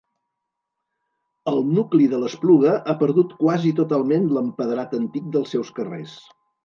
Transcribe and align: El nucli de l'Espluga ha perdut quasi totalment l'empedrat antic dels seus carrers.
El 1.51 1.59
nucli 1.73 2.07
de 2.13 2.21
l'Espluga 2.23 2.73
ha 2.77 2.95
perdut 3.03 3.35
quasi 3.43 3.75
totalment 3.81 4.29
l'empedrat 4.39 4.97
antic 5.01 5.29
dels 5.37 5.55
seus 5.57 5.71
carrers. 5.81 6.17